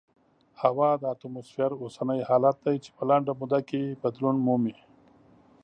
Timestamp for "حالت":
2.29-2.55